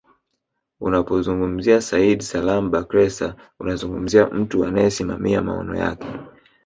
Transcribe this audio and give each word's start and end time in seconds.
Unapomzungumzia 0.85 1.77
Said 1.81 2.19
Salim 2.21 2.69
Bakhresa 2.71 3.35
unamzungumzia 3.59 4.25
mtu 4.27 4.65
anayesimamia 4.65 5.41
maono 5.41 5.75
yake 5.77 6.07